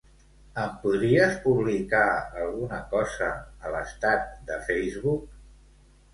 Em 0.59 0.69
podries 0.85 1.35
publicar 1.43 2.05
alguna 2.47 2.81
cosa 2.95 3.29
a 3.67 3.75
l'estat 3.77 4.27
de 4.51 4.61
Facebook? 4.73 5.31